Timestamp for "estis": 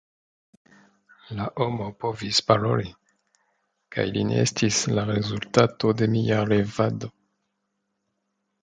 4.47-4.81